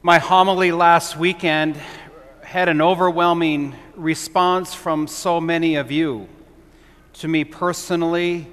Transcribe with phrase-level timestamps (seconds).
[0.00, 1.76] My homily last weekend
[2.42, 6.28] had an overwhelming response from so many of you.
[7.14, 8.46] To me personally,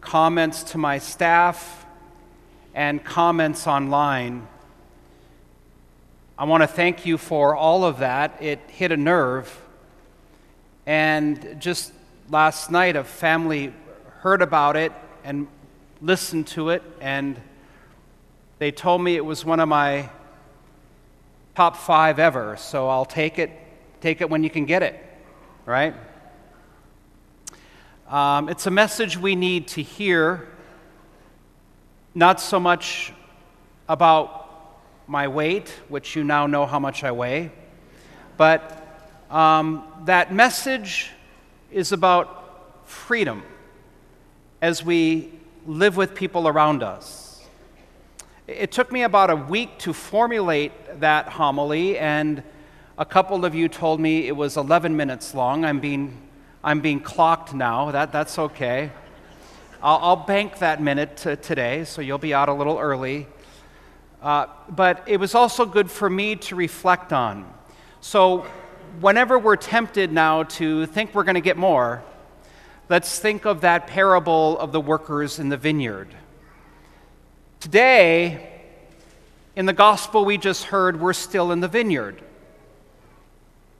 [0.00, 1.86] comments to my staff,
[2.74, 4.48] and comments online.
[6.36, 8.42] I want to thank you for all of that.
[8.42, 9.56] It hit a nerve.
[10.86, 11.92] And just
[12.28, 13.72] last night, a family
[14.22, 14.90] heard about it
[15.22, 15.46] and
[16.02, 17.40] listened to it, and
[18.58, 20.10] they told me it was one of my
[21.54, 23.50] top five ever, so I'll take it,
[24.00, 25.00] take it when you can get it,
[25.64, 25.94] right?
[28.08, 30.48] Um, it's a message we need to hear,
[32.14, 33.12] not so much
[33.88, 34.48] about
[35.06, 37.52] my weight, which you now know how much I weigh,
[38.36, 38.80] but
[39.30, 41.12] um, that message
[41.70, 43.42] is about freedom
[44.60, 45.32] as we
[45.66, 47.23] live with people around us.
[48.46, 52.42] It took me about a week to formulate that homily, and
[52.98, 55.64] a couple of you told me it was 11 minutes long.
[55.64, 56.20] I'm being,
[56.62, 57.90] I'm being clocked now.
[57.90, 58.90] That, that's okay.
[59.82, 63.28] I'll, I'll bank that minute today, so you'll be out a little early.
[64.20, 67.50] Uh, but it was also good for me to reflect on.
[68.02, 68.40] So,
[69.00, 72.04] whenever we're tempted now to think we're going to get more,
[72.90, 76.14] let's think of that parable of the workers in the vineyard.
[77.64, 78.46] Today,
[79.56, 82.20] in the gospel we just heard, we're still in the vineyard.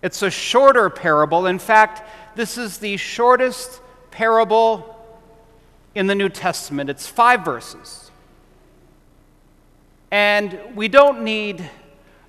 [0.00, 1.44] It's a shorter parable.
[1.44, 2.02] In fact,
[2.34, 4.98] this is the shortest parable
[5.94, 6.88] in the New Testament.
[6.88, 8.10] It's five verses.
[10.10, 11.68] And we don't need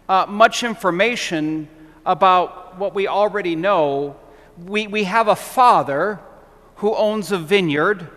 [0.10, 1.70] uh, much information
[2.06, 4.18] about what we already know.
[4.62, 6.20] We, we have a father
[6.76, 8.10] who owns a vineyard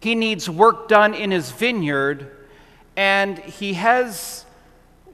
[0.00, 2.30] he needs work done in his vineyard,
[2.96, 4.44] and he has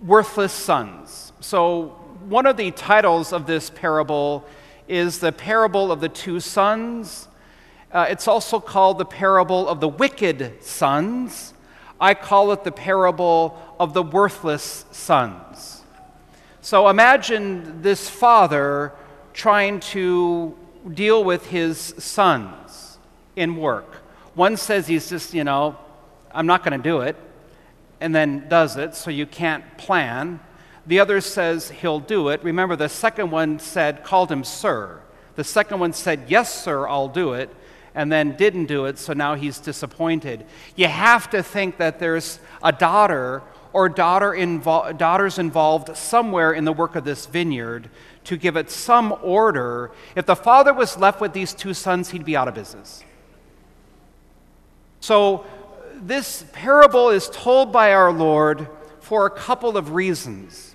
[0.05, 1.33] worthless sons.
[1.41, 1.89] So,
[2.29, 4.47] one of the titles of this parable
[4.89, 7.29] is the parable of the two sons.
[7.93, 11.55] Uh, it's also called the parable of the wicked sons.
[12.01, 15.83] I call it the parable of the worthless sons.
[16.61, 18.93] So imagine this father
[19.33, 20.57] trying to
[20.93, 22.99] deal with his sons
[23.37, 24.03] in work.
[24.37, 25.77] One says he's just, you know,
[26.31, 27.17] I'm not going to do it,
[28.03, 30.41] and then does it, so you can't plan.
[30.87, 32.45] The other says he'll do it.
[32.45, 35.01] Remember, the second one said, called him sir.
[35.37, 37.49] The second one said, yes, sir, I'll do it,
[37.95, 40.45] and then didn't do it, so now he's disappointed.
[40.77, 43.43] You have to think that there's a daughter
[43.73, 47.89] or daughter invo- daughters involved somewhere in the work of this vineyard
[48.25, 49.93] to give it some order.
[50.15, 53.03] If the father was left with these two sons, he'd be out of business.
[55.01, 55.45] So,
[55.95, 58.69] this parable is told by our Lord
[59.01, 60.75] for a couple of reasons.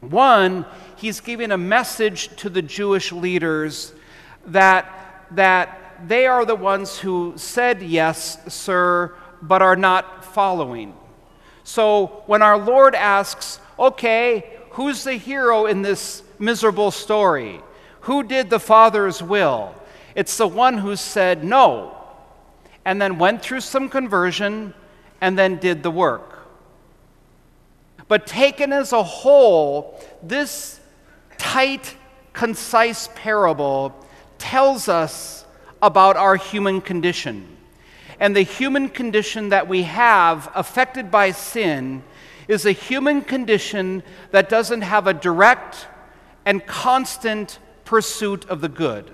[0.00, 0.66] One,
[0.96, 3.92] he's giving a message to the Jewish leaders
[4.46, 10.94] that, that they are the ones who said yes, sir, but are not following.
[11.62, 17.60] So when our Lord asks, okay, who's the hero in this miserable story?
[18.00, 19.74] Who did the Father's will?
[20.14, 22.03] It's the one who said no
[22.84, 24.74] and then went through some conversion
[25.20, 26.46] and then did the work.
[28.08, 30.80] But taken as a whole, this
[31.38, 31.96] tight,
[32.32, 33.94] concise parable
[34.38, 35.46] tells us
[35.80, 37.46] about our human condition.
[38.20, 42.02] And the human condition that we have, affected by sin,
[42.46, 45.86] is a human condition that doesn't have a direct
[46.44, 49.10] and constant pursuit of the good.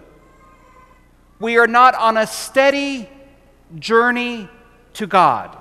[1.38, 3.08] We are not on a steady
[3.78, 4.48] journey
[4.94, 5.56] to God.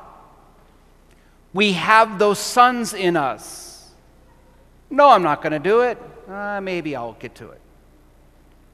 [1.54, 3.90] We have those sons in us.
[4.90, 5.98] No, I'm not going to do it.
[6.28, 7.62] Uh, maybe I'll get to it.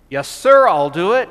[0.09, 1.29] Yes, sir, I'll do it.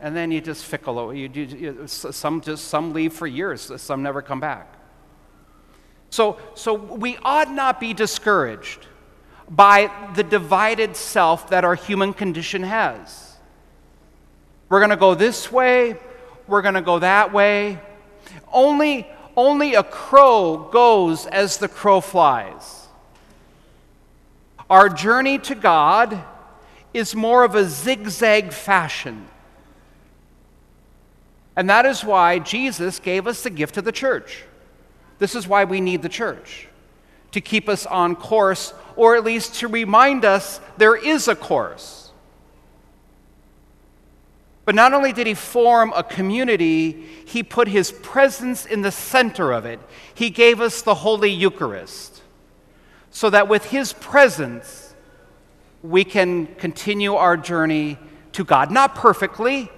[0.00, 1.14] And then you just fickle.
[1.14, 3.72] You, you, you, some just some leave for years.
[3.80, 4.74] Some never come back.
[6.10, 8.86] So, so we ought not be discouraged
[9.48, 13.36] by the divided self that our human condition has.
[14.68, 15.96] We're going to go this way
[16.46, 17.78] we're going to go that way.
[18.52, 19.06] Only,
[19.36, 22.86] only a crow goes as the crow flies.
[24.68, 26.22] Our journey to God
[26.92, 29.28] is more of a zigzag fashion.
[31.56, 34.44] And that is why Jesus gave us the gift of the church.
[35.18, 36.68] This is why we need the church
[37.32, 42.12] to keep us on course, or at least to remind us there is a course.
[44.64, 49.52] But not only did he form a community, he put his presence in the center
[49.52, 49.78] of it.
[50.14, 52.22] He gave us the Holy Eucharist.
[53.10, 54.92] so that with His presence,
[55.84, 57.96] we can continue our journey
[58.32, 58.72] to God.
[58.72, 59.70] Not perfectly,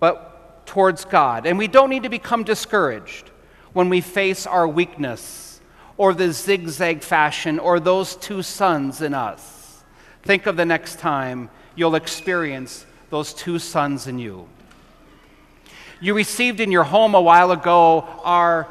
[0.00, 1.44] but towards God.
[1.44, 3.30] And we don't need to become discouraged
[3.74, 5.60] when we face our weakness
[5.98, 9.84] or the zigzag fashion or those two sons in us.
[10.22, 14.48] Think of the next time you'll experience those two sons in you.
[16.00, 18.68] You received in your home a while ago our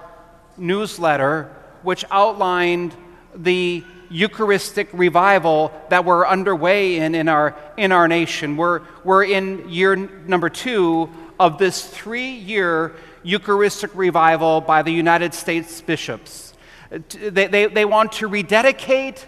[0.58, 1.52] newsletter,
[1.84, 2.94] which outlined
[3.36, 8.58] the Eucharistic revival that we're underway in in our, in our nation.
[8.58, 11.10] We're, we're in year number two
[11.40, 16.54] of this three year Eucharistic revival by the United States bishops.
[16.90, 19.26] They, they, they want to rededicate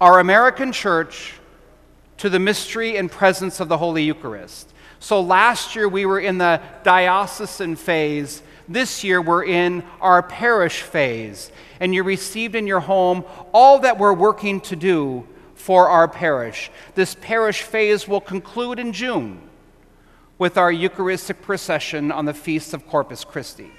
[0.00, 1.34] our American church
[2.20, 4.70] to the mystery and presence of the Holy Eucharist.
[4.98, 8.42] So last year we were in the diocesan phase.
[8.68, 11.50] This year we're in our parish phase.
[11.80, 13.24] And you received in your home
[13.54, 16.70] all that we're working to do for our parish.
[16.94, 19.40] This parish phase will conclude in June
[20.36, 23.70] with our Eucharistic procession on the Feast of Corpus Christi.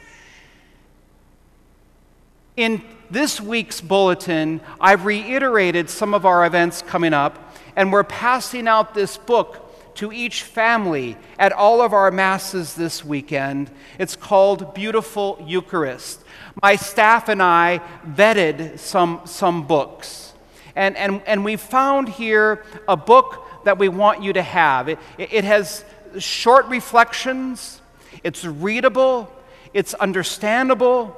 [2.57, 8.67] In this week's bulletin, I've reiterated some of our events coming up, and we're passing
[8.67, 13.71] out this book to each family at all of our masses this weekend.
[13.97, 16.25] It's called Beautiful Eucharist.
[16.61, 20.33] My staff and I vetted some, some books,
[20.75, 24.89] and, and, and we found here a book that we want you to have.
[24.89, 25.85] It, it has
[26.19, 27.81] short reflections,
[28.25, 29.31] it's readable,
[29.73, 31.17] it's understandable,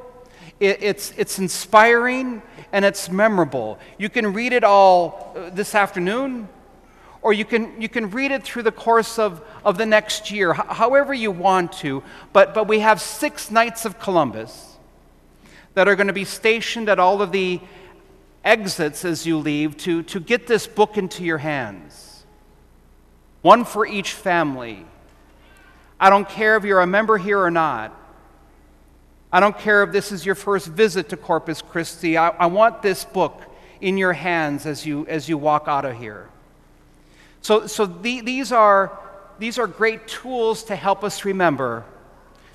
[0.63, 3.77] it, it's, it's inspiring, and it's memorable.
[3.97, 6.47] You can read it all uh, this afternoon
[7.23, 10.51] or you can, you can read it through the course of, of the next year,
[10.51, 12.03] h- however you want to.
[12.33, 14.75] But, but we have six Knights of Columbus
[15.73, 17.61] that are going to be stationed at all of the
[18.43, 22.25] exits as you leave to, to get this book into your hands.
[23.41, 24.85] One for each family.
[25.99, 27.97] I don't care if you're a member here or not.
[29.33, 32.19] I don't care if this is your first visit to Corpus Christi.
[32.19, 33.41] I, I want this book
[33.81, 36.29] in your hands as you, as you walk out of here.
[37.41, 38.95] So, so the, these, are,
[39.39, 41.83] these are great tools to help us remember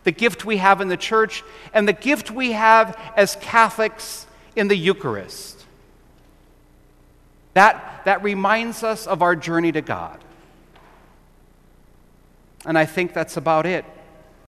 [0.04, 1.42] the gift we have in the church
[1.74, 5.66] and the gift we have as Catholics in the Eucharist.
[7.54, 10.20] That, that reminds us of our journey to God.
[12.64, 13.84] And I think that's about it.